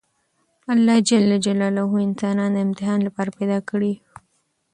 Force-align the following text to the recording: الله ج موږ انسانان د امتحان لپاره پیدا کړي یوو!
الله 0.73 0.95
ج 1.07 1.09
موږ 1.89 1.93
انسانان 2.07 2.51
د 2.53 2.57
امتحان 2.67 2.99
لپاره 3.07 3.29
پیدا 3.39 3.57
کړي 3.69 3.91
یوو! 3.95 4.13